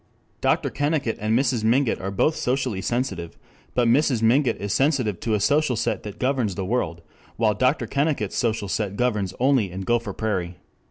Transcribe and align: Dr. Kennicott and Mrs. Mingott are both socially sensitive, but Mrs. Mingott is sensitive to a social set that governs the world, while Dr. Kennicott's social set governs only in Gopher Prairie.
Dr. 0.41 0.71
Kennicott 0.71 1.19
and 1.19 1.37
Mrs. 1.37 1.63
Mingott 1.63 2.01
are 2.01 2.09
both 2.09 2.35
socially 2.35 2.81
sensitive, 2.81 3.37
but 3.75 3.87
Mrs. 3.87 4.23
Mingott 4.23 4.55
is 4.59 4.73
sensitive 4.73 5.19
to 5.19 5.35
a 5.35 5.39
social 5.39 5.75
set 5.75 6.01
that 6.01 6.17
governs 6.17 6.55
the 6.55 6.65
world, 6.65 7.03
while 7.35 7.53
Dr. 7.53 7.85
Kennicott's 7.85 8.35
social 8.35 8.67
set 8.67 8.95
governs 8.97 9.35
only 9.39 9.69
in 9.69 9.81
Gopher 9.81 10.13
Prairie. 10.13 10.55